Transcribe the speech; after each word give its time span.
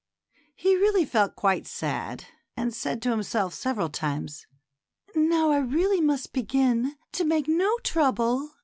He 0.55 0.75
really 0.75 1.05
felt 1.05 1.35
cpiite 1.35 1.67
sad, 1.67 2.25
and 2.57 2.73
said 2.73 3.03
to 3.03 3.11
himself 3.11 3.53
several 3.53 3.89
times, 3.89 4.47
"Now 5.13 5.51
I 5.51 5.59
really 5.59 6.01
must 6.01 6.33
begin 6.33 6.95
"'To 7.11 7.23
make 7.23 7.47
no 7.47 7.77
troiible. 7.83 8.49